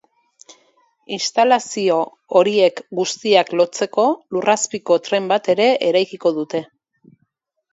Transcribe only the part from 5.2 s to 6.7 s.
bat ere eraikiko dute.